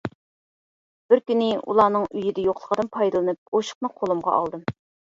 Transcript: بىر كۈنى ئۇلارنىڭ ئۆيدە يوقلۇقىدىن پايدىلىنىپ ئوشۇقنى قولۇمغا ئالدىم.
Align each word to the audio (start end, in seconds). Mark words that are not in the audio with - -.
بىر 1.11 1.21
كۈنى 1.27 1.51
ئۇلارنىڭ 1.59 2.09
ئۆيدە 2.09 2.49
يوقلۇقىدىن 2.49 2.93
پايدىلىنىپ 2.99 3.57
ئوشۇقنى 3.57 3.97
قولۇمغا 4.03 4.37
ئالدىم. 4.43 4.71